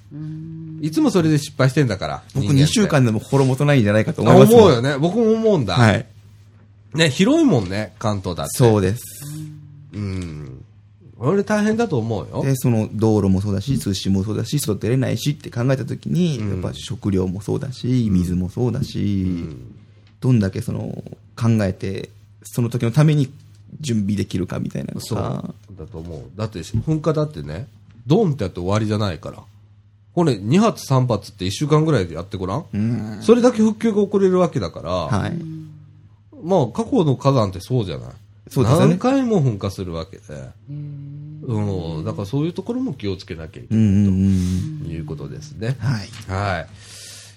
[0.81, 2.23] いつもそれで失敗してんだから。
[2.35, 4.99] 僕人間って2週間でも心もとないんじゃないかとあ思います思うよね。
[4.99, 5.75] 僕も思うんだ。
[5.75, 6.07] はい。
[6.95, 8.59] ね、広いもんね、関東だって。
[8.59, 9.03] そうです。
[9.95, 10.65] うん。
[11.19, 12.43] 俺大変だと思うよ。
[12.45, 19.27] で、その道路もそうだし、通信もそうだし、外出れないしって考えたときに、うんやっぱ食料もそうだし、水もそうだし、
[20.25, 21.05] どんだけその
[21.37, 22.09] 考えて、
[22.45, 23.31] その時のために
[23.81, 26.23] 準備できるかみたいなのそうが、だと思う。
[26.35, 27.69] だって噴火だってね、
[28.07, 29.43] ドンってやって終わりじゃないから。
[30.15, 33.19] これ2発3発って1週間ぐらいでやってごらん、うん。
[33.21, 35.33] それだけ復旧が遅れるわけだから、はい。
[36.43, 38.09] まあ過去の火山ってそうじゃない。
[38.49, 40.23] そうですよね何回も噴火するわけで。
[40.71, 42.03] うん。
[42.03, 43.75] だからそういうところも気をつけなきゃいけ。
[43.75, 45.77] ないということですね。
[45.81, 46.09] はい。
[46.29, 46.69] はい。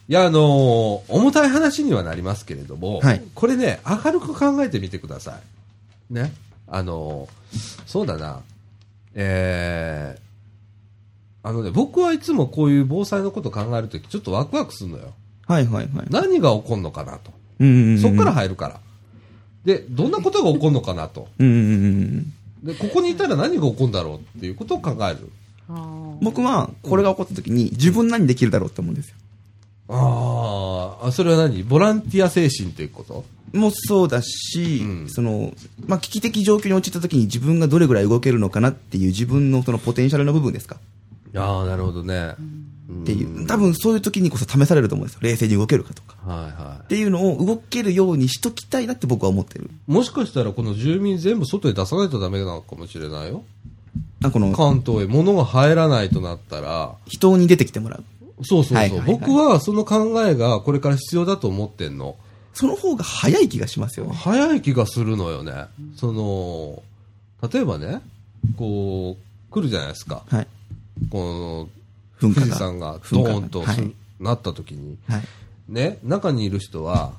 [0.09, 5.39] いや、あのー重たい話にはなりますけれども、はいこれね、明るく考えてみてくださ
[6.11, 6.13] い。
[6.13, 6.33] ね。
[6.67, 8.41] あのーそうだな。
[9.13, 15.13] えー、あのね、僕はいつもこういう防災のことを考えるとき、ちょっとワクワクするのよ。
[15.47, 16.07] はいはいはい。
[16.09, 17.31] 何が起こるのかなと。
[17.59, 17.99] うんうんうん。
[17.99, 18.79] そこから入るから。
[19.65, 21.27] で、どんなことが起こるのかなと。
[21.39, 22.33] うんうんうんうん。
[22.63, 25.29] で、ここにいたら何が起こるんだろうっていうことを考える。
[26.21, 29.15] 僕は、これが起こった時に、自分何できるだろうって思うんですよ。
[29.89, 31.63] あーあ、それは何？
[31.63, 33.25] ボランティア精神ということ？
[33.53, 35.53] もそうだし、うんその、
[35.87, 40.77] まあ、危機的状況に陥った時に自分がどれぐらい動けるのかなっていう自分のそのポテンシャルの部分ですか？
[41.35, 42.35] ああ、なるほどね。
[42.89, 45.19] っていう、多分そういう時にこそ試されると思うんですよ。
[45.21, 46.15] 冷静に動けるかとか。
[46.25, 49.69] はいはっていうのを動けるようにしときたいなって僕は思ってる。
[49.87, 49.91] い。
[49.91, 53.43] もしかしたらこの住民全部外へ出さないとダメなのかもしれないよ。
[54.23, 58.03] あこの、関東へ物が入らないとなったら、人に出てきてもらう。
[58.43, 58.77] そうそうそう。
[58.77, 62.15] はいはいはい僕はその考えがこれから必要だと思ってんの。
[62.53, 64.15] その方が早い気がしますよね。
[64.15, 65.65] 早い気がするのよね。
[65.95, 66.81] その、
[67.51, 68.01] 例えばね、
[68.57, 70.23] こう、来るじゃないですか。
[70.27, 70.47] はい。
[71.11, 71.69] こ
[72.19, 75.23] の、噴火が富士山がドーンとす、はいなった時に、はい。
[75.69, 77.13] ね、中にいる人は、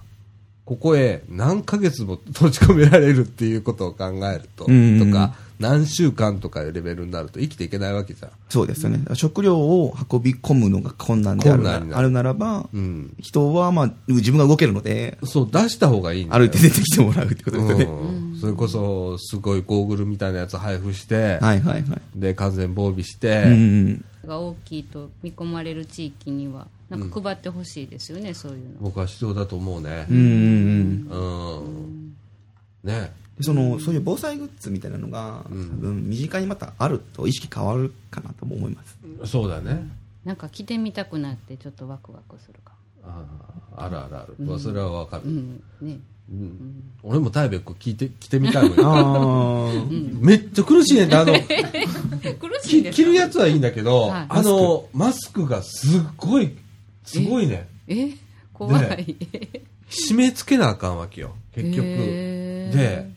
[0.64, 4.70] ここへ何ヶ月も閉じ込められるっていうことを考えると、と
[5.12, 8.30] か、何週間とかいうレベルになると生きていけないわけじゃん。
[8.48, 8.98] そうですよね。
[8.98, 13.14] だから食料を運び込むのが困難であるなあるならば、うん。
[13.18, 16.28] 人はまあ、自分が動けるので、そう、出した方がいい。
[16.28, 17.84] 歩いて出てきてもらうってことですよね。
[17.84, 18.38] うん。
[18.40, 22.00] それこそ、すごいゴーグルみたいなやつ配布して、はいはいはい。
[22.14, 23.54] で、完全防備して、うんう
[23.90, 24.04] ん。
[24.28, 30.16] が大きいと見込まれる地域にはなんか配ってほしいですよね、そういうの僕は必要だと思うねうん。
[30.16, 31.58] うんうん。
[31.58, 32.16] うん。
[32.84, 33.12] ね。
[33.40, 38.98] その、そういう防災グッズみたいなのが、多分身近にまたあると意識変わるかなとも思います。
[39.30, 39.88] そうだね。
[40.24, 42.72] なんか着てみたくなってちょっとワクワクするか
[43.04, 43.24] あ
[43.76, 44.34] ああるあるある。
[44.44, 45.24] まあそれはわかる。
[45.24, 48.80] もうんねうん俺もタイベック聞いて、着てみたいもん。
[48.80, 49.86] ああ。
[50.20, 51.40] めっちゃ苦しいねんて、あの、 苦
[52.62, 56.54] しい着るやつはいいんだけど、はいあの、マスクがすっごい、
[57.04, 57.66] すごいね。
[57.86, 58.10] え
[58.52, 59.16] 怖い、
[59.88, 61.86] 締め付けなあかんわけよ、結局。
[61.86, 63.10] へーで、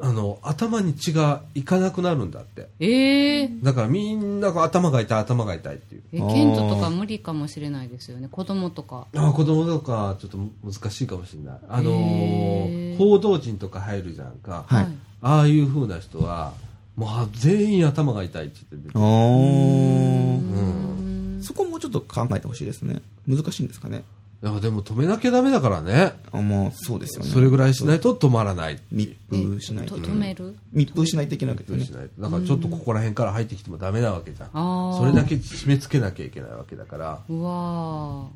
[0.00, 2.68] あの、頭に血がいかなくなるんだって。
[2.80, 6.02] えー、だからみんなが頭が痛い、頭が痛いっていう。
[6.12, 11.58] えケントとか無理かもしれないですよね子供とかあ子供とかちょっと難しいかもしれない。
[11.68, 14.64] あのへー報道陣とか入るじゃんか。
[14.66, 14.86] はい
[15.20, 16.52] ああいう風な人は、
[16.96, 19.00] もうあ全員頭が痛いって言ってある。
[19.00, 19.04] ーう
[21.38, 21.42] ん。
[21.42, 23.00] そこもうちょっと考えてほしいですね。
[23.26, 24.04] 難しいんですかね。
[24.40, 26.12] いやでも止めなきゃダメだからね。
[26.30, 27.30] あまあ、そうですよね。
[27.30, 28.78] それぐらいしないと止まらない。
[28.92, 30.02] 密封しないとと。
[30.02, 30.54] 止める？
[30.72, 34.50] 密封しないといけないないとだからちょっとここら辺から入ってきてもダメなわけじゃん。
[34.96, 37.20] それだけ締め付けなきゃいけないわけだから。
[37.28, 38.26] うわ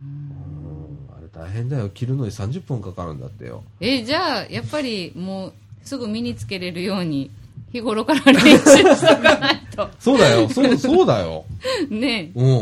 [0.00, 1.88] あれ大変だよ。
[1.88, 3.62] 切るのに30分かかるんだってよ。
[3.80, 5.52] ーえ、じゃあ、やっぱりもう、
[5.84, 7.30] すぐ身につけれるように、
[7.72, 9.88] 日頃から練習しとかないと。
[9.98, 10.48] そうだよ。
[10.48, 11.44] そう、そうだよ。
[11.90, 12.48] ねうん。
[12.48, 12.58] う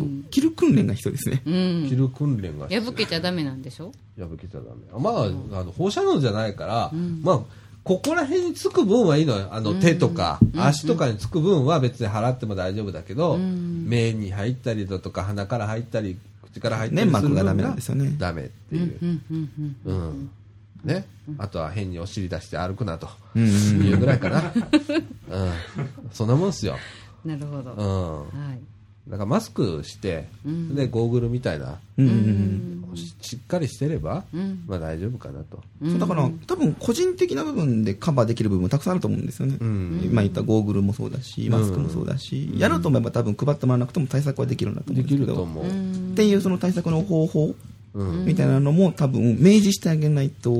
[0.00, 0.24] ん。
[0.30, 1.42] 切る訓練が必要ですね。
[1.46, 1.86] うん。
[1.88, 3.92] 切る訓練が破けちゃダメなんでしょ？
[4.18, 5.00] 破けちゃダメ。
[5.02, 6.90] まあ、あの、放射能じゃないから、
[7.22, 7.40] まあ、
[7.84, 9.48] ここら辺につく分はいいのよ。
[9.52, 16.16] あの、手とか、足とかにつく分は別に払っても大丈夫だけど、目に入ったりだとか、鼻から入ったり、
[16.50, 18.96] 口から入ったりする分粘膜がダメなんですよねダメっていう。
[19.02, 19.50] うんうん
[19.86, 19.94] うん。
[19.94, 20.30] うん。
[20.86, 21.06] ね。
[21.38, 23.08] あとは変にお尻出して歩くなと。
[23.36, 24.42] いうぐらいかな。
[25.30, 25.52] うん。
[26.12, 26.76] そんなもんっすよ。
[27.24, 27.72] なるほど。
[27.72, 28.40] うん。
[28.40, 28.58] はい。
[29.08, 30.74] だからマスクして、ん。
[30.74, 31.78] で、ゴーグルみたいな、
[32.96, 34.64] ししっかりしてれば、うん。
[34.66, 35.62] まあ大丈夫かなと。
[35.80, 35.90] うん。
[35.92, 39.58] そうだから、多分個人的な部分でカバーできる部分たくさんあると思うんですよね。
[39.60, 40.00] うん。
[40.04, 45.18] 今言ったゴーグルもそうだし、マスクもそうだし、やろうと思えば多分配ってもらわなくても対策はできるんだと思できう。
[45.18, 45.64] んですけど、ると思う。
[45.66, 46.40] っていう。
[46.40, 47.48] その対策の方法う。
[47.50, 47.54] ん。
[47.96, 50.52] みたいなのも多分明示してあげないと、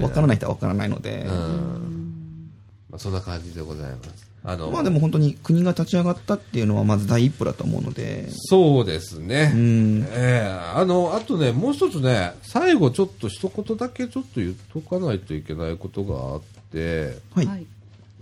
[0.00, 2.50] わからない人はわからないので、うん。
[2.90, 4.32] まあそんな感じでございます。
[4.44, 9.52] あの、まあでも本当に国が立ち上がったっていうのはまず第一歩だと思うので、そうですね。
[9.54, 16.40] うん、ええあの、あとね、もう一つね、最後ちょっと一言だけちょっと言っとかないといけないことがあっ
[16.72, 17.46] て、はい。
[17.46, 17.66] はい。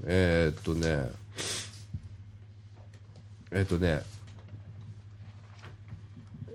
[0.04, 1.10] えーっとね、
[3.52, 4.02] えーっとね、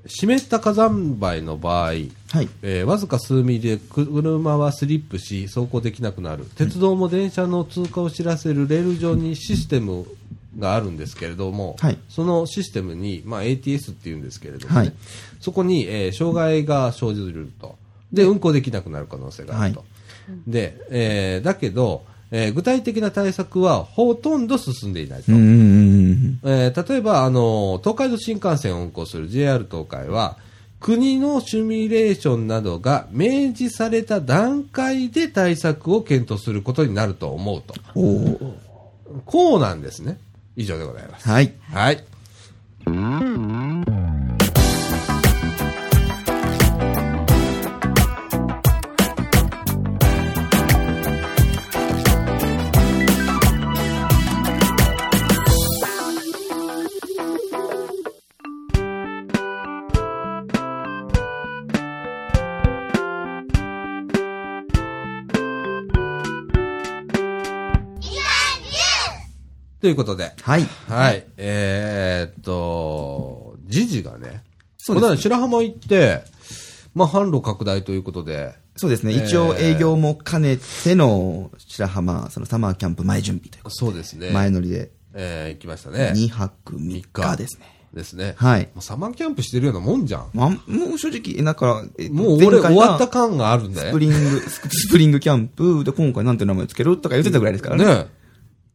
[0.07, 2.07] 湿った火山灰の場合、はい。
[2.61, 6.45] えーわずか数ミリで車はスリップし走行できなくなる。
[6.55, 10.05] 鉄道も電車の通過を知らせるレール上にシステム
[10.59, 11.97] があるんですけれども、はい。
[12.09, 14.93] そのシステムに、まあ、ATS っていうんですけれども、ねはい。
[15.39, 17.77] そこに、えー障害が生じると。
[18.13, 19.85] で運行できなくなる可能性があると、は
[20.47, 25.31] でえーだけど、えー具体的な対策はほとんど進んでいないと。
[25.31, 25.51] うんうんう
[26.13, 30.37] んえー例えば、あの、東海道新幹線を運行する JR 東海は、
[30.79, 37.73] 国のシミュレーションなどが明示された段階で対策を検討することになると思うと。
[39.25, 40.19] こうなんですね。
[40.55, 41.27] 以上でございます。
[41.27, 41.53] はい。
[41.71, 42.03] はい。
[69.85, 70.63] ということで、はい。
[70.87, 71.27] はい。
[71.37, 74.41] えーっと、時事がね、
[74.79, 76.23] そうですこの間白浜行って、
[76.95, 79.13] まあ、販路拡大ということで、そうですね。
[79.13, 84.21] えー一応営業も兼ねての白浜、そのサマーキャンプ前準備というこそうですね。
[84.21, 86.13] とで、前乗りでえー行きましたね。
[86.15, 87.67] 2泊3日ですね。
[87.93, 88.33] ですね。
[88.37, 90.31] はいサマーキャンプしてるようなもんじゃん。
[90.33, 93.89] まあ、もう正直、だから、えもう俺終わった感があるんだよ。
[93.89, 97.85] スプリング、ススプリングキャンプで今回なんて名前つけるとか言ってたぐらいですからね。
[97.85, 98.24] ね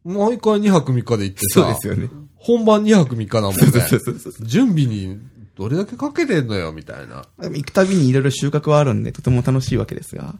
[0.03, 2.09] 毎回2泊3日で行ってさ、そうですよね。
[2.35, 3.59] 本番2泊3日だもんね。
[3.59, 5.19] そうそうそうそう準備に
[5.55, 7.25] どれだけかけてんのよ、みたいな。
[7.39, 10.23] でも行くたびにいろいろ収穫はあるんで、とても楽しいわけですが。
[10.23, 10.35] はい。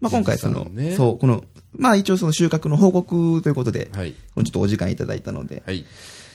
[0.00, 4.12] まあ今回その、ねそう、この、まあ一応その収穫の報告ということで、はい。
[4.12, 5.86] ちょっとお時間いただいたので、はい。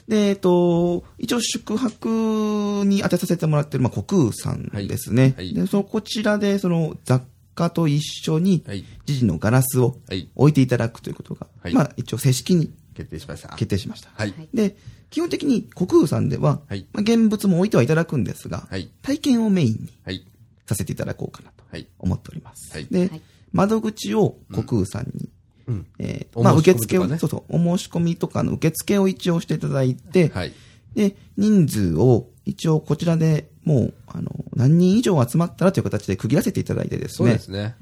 [0.07, 5.21] で、えっと、一応宿泊に当てさせてもらってる、まあ、国空さんですね。
[5.21, 7.21] はいはいで、そのこちらで、その雑
[7.55, 8.83] 貨と一緒に、はい。
[9.05, 10.29] 時事のガラスをはい。
[10.35, 13.49] 置いていただくということが、はいまあ、一応正式に決定しました。
[13.49, 14.09] 決定しました。
[14.13, 14.33] はい。
[14.53, 14.75] で、
[15.09, 18.89] 基本的に国空さんでは、はいまあ、現物も置いてはいただくんですが、はい。
[19.01, 20.25] 体験をメインにはい。
[20.67, 21.87] させていただこうかなとはい。
[21.99, 22.71] 思っております。
[22.73, 23.21] はいで、はい
[23.53, 25.29] 窓口を国空さんに、
[25.67, 25.87] うん。
[25.97, 30.51] えーまあ、受付を、そうそう、お申し込みとかの受付を一応していただいて、はい。
[30.95, 37.33] で、人数を一応こちらでもう、あの、何人以上集まったらという形で区切らせていただいてですそうね。
[37.33, 37.75] ですね。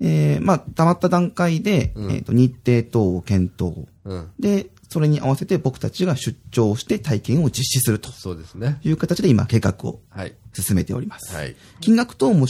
[0.00, 3.86] えー、まあ、溜まった段階で、うんえっ、と、日程等を検討。
[4.04, 4.30] うん。
[4.38, 8.78] で、それに合わせて僕たちが出張して体験を実施するとそうですね。
[8.84, 10.34] いう形で今計画をはい。
[10.52, 11.34] 進めております。
[11.34, 11.56] はい。
[11.80, 12.48] 金額等ももう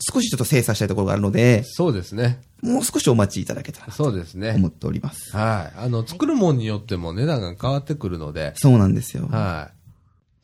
[0.00, 2.40] 少しちょっと精査したいところがあるので、そうですね。
[2.62, 4.52] もう少しお待ちいただけたらとそうですね。
[4.56, 5.36] 思っております。
[5.36, 5.78] はい。
[5.78, 9.28] あの、作るもんによっても値段が変わってくるので、そうなんですよ。
[9.30, 9.78] はい。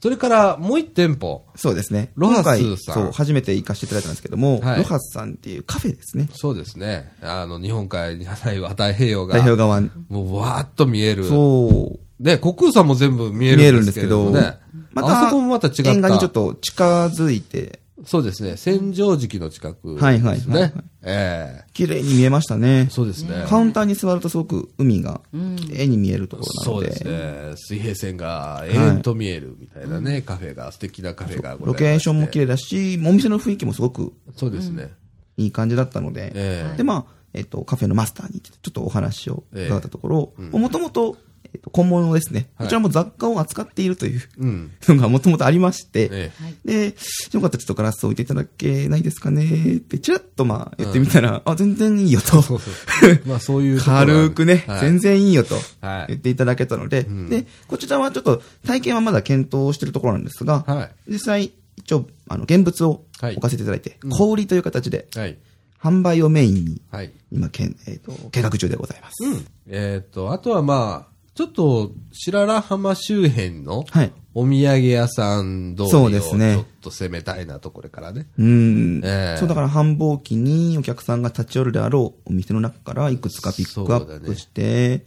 [0.05, 1.47] それから、もう一店舗。
[1.57, 2.13] そうですね。
[2.15, 6.29] ロハスさんそう、初めて行かせていただいたんですけども、はいロハスさんっていうカフェですね。
[6.35, 7.11] そうですね。
[7.23, 9.91] あの、日本海に太平洋が、代表側に。
[10.11, 11.25] もうわーっと見える。
[11.25, 12.23] そう。
[12.23, 14.59] ね、国空さんも全部見えるんですけどね。
[14.93, 15.91] また、あそこもまた違った。
[15.91, 18.57] 縁側にちょっと近づいて、そうですね。
[18.57, 20.03] 千畳敷の近くですね。
[20.03, 20.73] はいはいはいはい
[21.07, 22.89] ええ綺麗に見えましたね。
[22.91, 23.45] そうですね。
[23.49, 27.57] カウンターに座るとすごく海が綺麗に見えるところなので、そうですね。
[27.57, 34.93] 水平線が永遠と見えるみたいなね、カフェが、素敵なカフェがロケーションも綺麗だし、お店の雰囲気もすごくそうですね。
[35.37, 41.17] いい感じだったので、ええで、まあ、えっ、と、カフェのマスターにちょっとお話を伺ったところ、もともと、
[41.55, 42.49] えっと、本物ですね。
[42.57, 44.71] はいこちらも雑貨を扱っているといううん。
[44.89, 46.33] のがもともとありまして、え
[46.65, 46.95] で、
[47.33, 52.43] よかったらちょっとガラスを置いていただけないですかねって、ちらっとまあ言ってみたら、あ、全然いいよと。
[53.27, 53.81] まあそういう。
[53.81, 61.13] 軽くね、はい全然いいよとはい言っていただけたので、んで、こちらはちょっと体験はまだ検討しているところなんですが、はい。
[61.13, 65.39] 実際、一応、あの、現物をはい置かせていただいて、小売りという形で、はい。
[65.81, 67.13] 販売をメインに、はい。
[67.31, 69.23] 今、けんえっ、と、計画中でございます。
[69.23, 69.47] うん。
[69.69, 74.13] えっ、と、あとはまあ、ちょっと、白良浜周辺のはい。
[74.37, 78.27] お土産屋さん通りそをちうですねょっと攻めたいなと、これからね。
[78.37, 85.07] うん、ええそう、だから繁忙期にお客さんが立ち寄るであろうお店の中からいくつかピックアップして、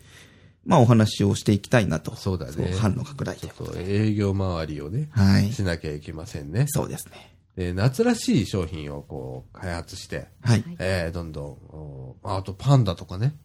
[0.66, 2.16] まあお話をしていきたいなと。
[2.16, 3.66] そうだね販路拡大でちょ。
[3.66, 5.52] っと営業周りをね、はい。
[5.52, 6.66] しなきゃいけませんね。
[6.68, 7.36] そうですね。
[7.58, 10.64] で夏らしい商品をこう、開発して、はい。
[10.80, 13.36] えー、どんどんお、あとパンダとかね。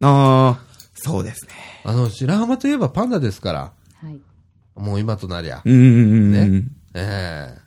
[0.00, 1.52] ああ、そうですね。
[1.84, 4.20] あの、白浜といえばパンダですから、はい。
[4.80, 5.62] もう今となりゃ。
[5.64, 7.58] うんうんうん、ねええ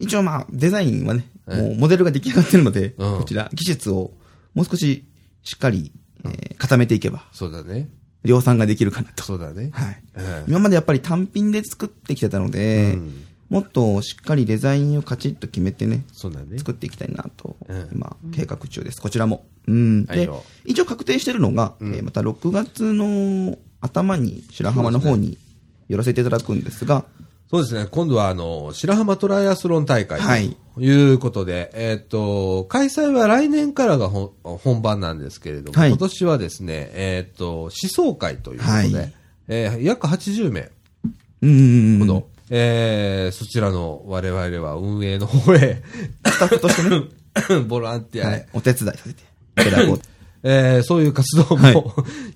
[0.00, 4.12] 一応まあ、デザインはね、ええもうモデルが出来上がってるので、うんこちら、技術を
[4.54, 5.04] もう少し
[5.42, 5.92] しっかり、
[6.24, 7.88] えー固めていけば、そうだね。
[8.24, 9.22] 量産ができるかなと。
[9.22, 9.70] そうだね。
[9.72, 10.02] はい。
[10.16, 16.58] ええ今までやっぱり単品で作ってきてたので、うんもっとしっかりデザインをカチッと決めてね、そうだね。
[16.58, 19.00] 作っていきたいなと、うん今、計画中です。
[19.00, 19.46] こちらも。
[19.66, 20.04] うん。
[20.04, 20.28] で
[20.64, 25.38] 一応確定してるのが、うんえーまた6月の頭に白浜の方に
[25.88, 27.04] 寄らせていただくんですが、
[27.50, 27.86] そうですね。
[27.90, 39.12] 今度は、あの、白浜トライアスロン大会はいということで、えーっと、開催は来年からが本本番なんですけれども、はい今年はですね、えーっと、思想会ということで、はい
[39.48, 40.70] えー約80名。
[42.00, 45.82] ほど、えーそちらの我々は運営の方へ、
[46.26, 47.02] スタッフとしてね、
[47.68, 49.22] ボランティアへ、はい、お手伝いさせて
[49.68, 50.00] いただこう。
[50.44, 51.74] えーそういう活動も、はい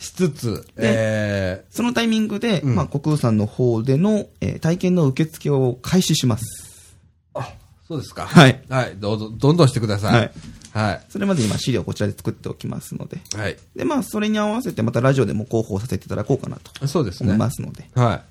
[0.01, 6.97] しつつ、えそのタイミングで、うんまあ、国空さんの方での、えー体験の受付を開始します。
[7.35, 7.49] ーあ、
[7.87, 8.27] そうですか。
[8.27, 8.61] はい。
[8.69, 10.15] はい、どうぞ、どんどんしてください。
[10.15, 10.33] はい。
[10.73, 11.03] はい。
[11.11, 13.19] それまで今資料こちらで作っておきますので。
[13.37, 13.57] はい。
[13.77, 17.29] で、まあ、それに合わせてまたラジオでも広報させていただこうかなとそうですね。
[17.29, 18.23] 思いますので、は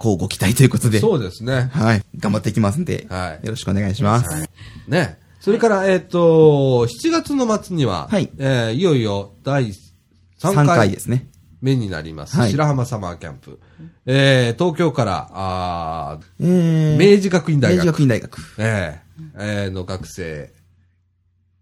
[0.00, 0.90] こうご期待ということい。
[0.90, 1.68] で、そうですね。
[1.74, 2.02] はい。
[2.16, 4.48] 頑張っていきますんで、はいよろしくお願いします。
[4.88, 5.18] ね。
[5.40, 9.74] それから、えっ、と、7月の末には、はいえーいよいよ第3
[10.38, 11.28] 3回回ですね。
[11.60, 13.60] 目になります、はい白浜サマーキャンプ。
[14.06, 18.38] えー東京から、あえーー、明治学院大明治学、学院大学。
[18.56, 20.50] えーえーの学生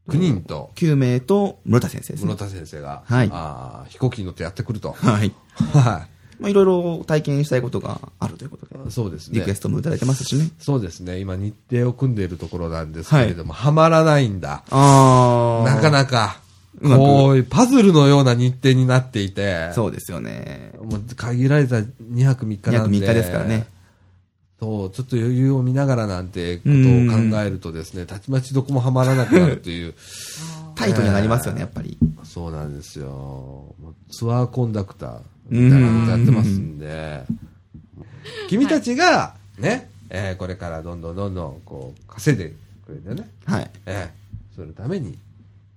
[0.09, 2.45] 9人と、9名と室田先生ですね室。
[2.45, 4.93] 田先生が、はいあー飛行機に乗ってやってくると。
[4.93, 5.35] はい。
[5.73, 6.07] は
[6.39, 8.93] まあ、いろいろ体験したいことがあるということで、い。
[8.93, 9.55] そうですねリクエ。
[9.55, 10.51] ストもいただいてますしね。
[10.59, 11.19] そうですね。
[11.19, 14.65] 今日程を組んでいるところなんですけれども、はまらないんだ。
[14.71, 16.41] あなかなか、
[16.81, 20.73] うまくこういうパズルのような日程になっていて、そうですよね。
[20.81, 22.99] もう限られた2泊3日2泊なんで。
[22.99, 23.67] 3日ですからね。
[24.61, 29.95] そう、ちょっと余裕を見ながらなんてことを考えるとですね、たちまちどこもはまらなくなるという、
[30.75, 31.99] タイトになりますよね、やっぱり。
[32.25, 33.75] そうなんですよ。
[34.11, 37.25] ツアーコンダクターみたいなことやってますんで、
[38.49, 42.55] 君たちが、ね、えーこれからどんどんどんどん、こう、稼いで
[42.87, 43.71] くれてね、はい。
[43.87, 45.17] えーそのために、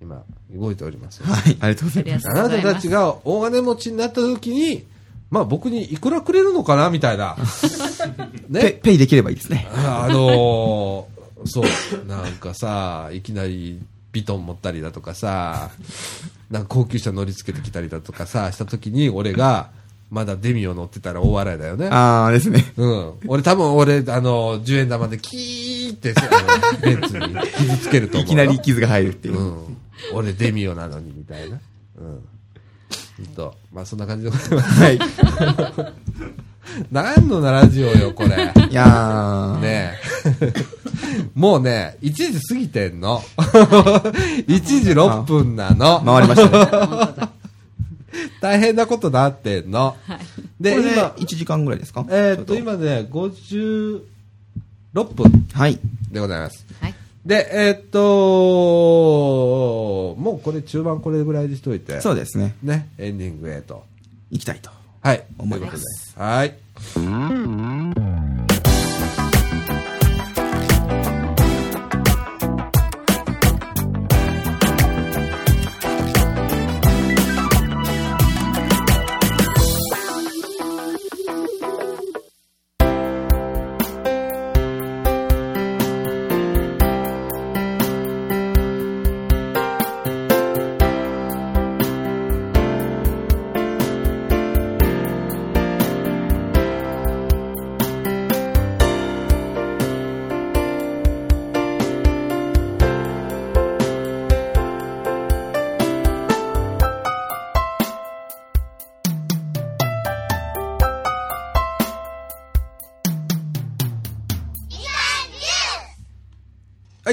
[0.02, 1.28] 今、動いておりますよ。
[1.28, 1.58] はい。
[1.60, 2.30] ありがとうございます。
[2.30, 2.50] あな。
[2.50, 4.86] たたちが大金持ちになった時に、
[5.30, 7.38] まあ僕にいくらくれるのかなみたいな。
[8.52, 8.72] ペね。
[8.82, 9.68] ペイできればいいですね。
[9.72, 11.12] あのー
[11.46, 13.82] そう、なんかさ、いきなり
[14.12, 15.72] ビトン持ったりだとかさ、
[16.50, 19.70] なんか高級車乗り付けてきたりだとかさ、した時に俺が、
[20.10, 21.88] まだデミを乗ってたら大笑いだよね。
[21.90, 22.74] あーですね。
[22.76, 23.14] うん。
[23.28, 26.24] 俺多分俺、あの、10円玉でキーってさ、
[26.82, 28.26] ベンツに傷つけると思うよ。
[28.26, 29.42] いきなり傷が入るっていうう。
[29.42, 29.78] ん。
[30.14, 31.62] 俺デミオなのに、みたいな。
[31.98, 32.22] うん。
[33.18, 33.56] ほんと。
[33.72, 34.84] まあ、そんな感じでございます。
[34.84, 35.00] はい。
[36.92, 38.30] 何のラジオよ、これ。
[38.70, 39.60] いやー。
[39.62, 39.94] ね
[40.44, 40.54] え。
[41.36, 43.22] もうね、1時過ぎてんの。
[43.38, 44.46] 1
[44.84, 46.02] 時6分なの。
[46.06, 47.32] 回りましたね。
[48.42, 49.96] 大変なことなってんの。
[50.60, 52.06] で、これで今、1時間ぐらいですか？
[52.10, 54.02] えーっと、今ね、56
[55.14, 55.80] 分はい。
[56.12, 56.66] でございます。
[56.82, 56.94] はい。
[57.26, 58.00] で、えーっと、
[60.20, 62.02] もうこれ中盤これぐらいにしといて。
[62.02, 62.56] そうですね。
[62.64, 63.84] ね、エンディングへと。
[64.32, 64.70] 行きたいと。
[65.02, 65.24] はい。
[65.38, 65.78] 思いますで
[66.18, 67.81] はい。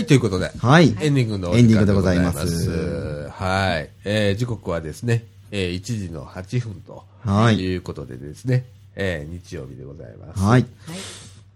[0.08, 0.96] ということで、はい。
[1.00, 3.28] エンディングのお時間でございます。
[3.28, 3.90] はい。
[4.04, 8.64] えー、時刻はですね、えー、1時の8分と、はいいうことでですね、
[8.96, 10.42] えー、日曜日でございます。
[10.42, 10.66] はい。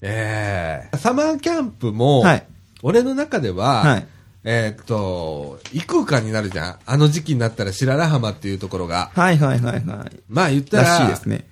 [0.03, 2.46] えー、サマーキャンプも、はい
[2.84, 4.07] 俺の中では、はい
[4.42, 6.78] えーっと、異空間になるじゃん。
[6.84, 9.12] あの時期になったら白良浜っていうところが。
[9.14, 9.84] はいはいはいはい。
[10.28, 11.46] まあ言ったら、らしいですね。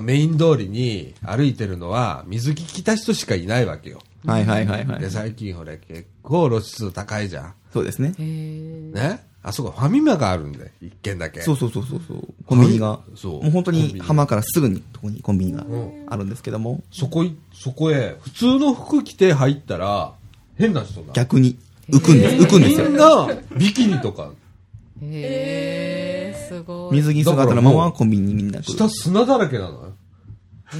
[0.00, 4.00] メイン通りに歩いてるのは水着着た人しかいないわけよ。
[4.26, 5.10] はいはいはいはいで、。
[5.10, 7.54] 最近ほれ結構露出数高いじゃん。
[7.72, 8.14] そうですね。
[8.18, 9.24] ね？
[9.42, 11.40] あそこファミマがあるんで、一軒だけ。
[11.40, 12.28] そうそうそうそうそう。
[12.44, 13.00] コンビニが。
[13.16, 20.12] そうもう本当に浜からすぐにとこにコンビニがうんあるんですけども、そこい、そこへ、普通の服着て入ったら、
[20.56, 21.14] 変な人だ。
[21.14, 21.58] 逆に
[21.88, 22.44] 浮くんです。
[22.44, 22.98] 浮くんですよみん。
[22.98, 24.30] な、ビキニとか、
[25.00, 26.96] へーすごい。
[26.96, 28.78] 水着姿のままコンビニにみんな来る。
[28.78, 29.94] 下砂だらけなのよ。
[30.74, 30.76] へ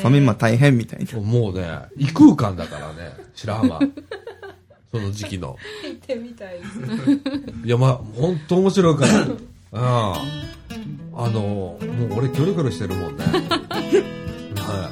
[0.00, 1.20] ファミマ大変みたいな。
[1.20, 3.80] もうね、異空間だからね、白浜。
[4.90, 5.56] その時期の。
[5.84, 6.70] 行ってみたいです。
[7.64, 9.20] いや、まあ、ほんと面白いから。
[9.22, 9.30] うん。
[9.72, 11.78] あの、も
[12.10, 13.24] う俺キョロキョロしてるもんね。
[14.56, 14.90] は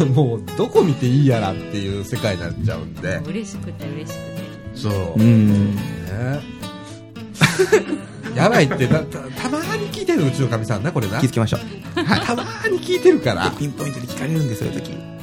[0.00, 0.04] い。
[0.12, 3.26] もう、どこ見ていいやらっていう世界になっちゃうんでー。。
[3.26, 4.44] 嬉しくて嬉しくて。
[4.74, 5.22] そうう。
[5.22, 5.74] ん。
[5.76, 5.80] ね
[8.34, 11.20] やばいってたた、たまに聞いてるうちのかみさんな、これな。
[11.20, 11.60] 気づきましょう。
[12.26, 13.50] たまに聞いてるから。
[13.52, 15.14] ピンポイントで聞かれるんですよ、そういう時。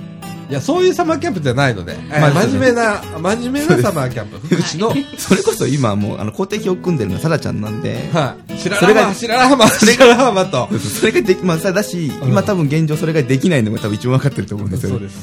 [0.52, 4.38] いや、そういうサマーキャンプじゃないので、えーまあ真面目な、真面目なサマーキャンプ。
[4.54, 8.60] 福祉の、それこそ今はもう、あの、公的を組んでるのはサラちゃんなんで、はい。
[8.60, 10.70] 白それが良浜、白良浜、白良浜と。
[10.78, 14.90] それができ、まあ、さだし、今多分現状それができないのが多分一番分かってると思うんですよ。
[14.90, 15.18] そうです。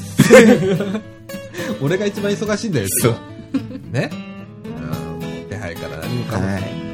[1.79, 3.15] 俺が一番忙しいんだよ、そう。
[3.91, 4.09] ね。
[4.65, 5.47] うん。
[5.47, 6.47] 手配から何もかも。
[6.47, 6.88] はい。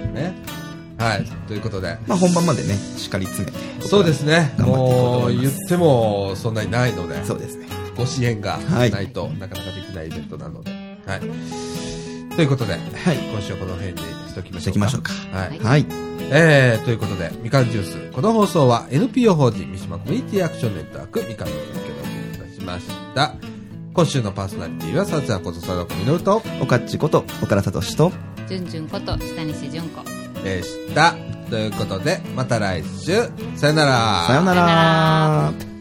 [0.97, 1.05] ね。
[1.05, 1.25] はい。
[1.47, 1.97] ということで。
[2.07, 3.87] まあ、本番までね、しっかり詰めて。
[3.87, 4.53] そうですね。
[4.59, 7.23] もう、言っても、そんなにないので。
[7.25, 7.67] そうですね。
[7.97, 10.71] ご支援がはいないと、なかなかできないイベントなので。
[11.05, 11.19] はい。
[12.35, 12.81] ということで、はい。
[12.81, 14.61] 今週はこの辺にしときましょうか。
[14.61, 15.13] していきましょうか。
[15.31, 15.59] はい。
[15.59, 15.85] はい。
[16.31, 18.11] えー、ということで、みかんジュース。
[18.11, 23.35] この放送は NPO 法人三島コミュニティアクションネットワークみかんの提供でお送りいたしました。
[23.93, 28.11] 今週のパーソナリティは、さつやことさだこみのると、おかっちこと、岡田聡と、
[28.47, 30.24] じゅんじゅんこと下西じゅんこ。
[30.45, 31.15] でした。
[31.49, 34.27] ということで、また来週、さよなら。
[34.27, 35.74] さよなら。